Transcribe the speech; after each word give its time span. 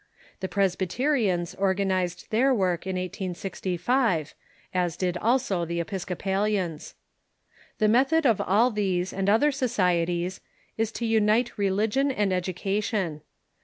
The 0.39 0.47
Presbyterians 0.47 1.53
organized 1.53 2.31
their 2.31 2.51
work 2.55 2.87
in 2.87 2.95
1865, 2.95 4.33
as 4.73 4.97
did 4.97 5.15
also 5.17 5.63
the 5.63 5.79
Episcopalians. 5.79 6.95
The 7.77 7.87
method 7.87 8.25
of 8.25 8.41
all 8.41 8.71
these 8.71 9.13
and 9.13 9.29
other 9.29 9.51
societies 9.51 10.41
is 10.75 10.91
to 10.93 11.05
unite 11.05 11.55
religion 11.55 12.09
and 12.09 12.33
education. 12.33 13.21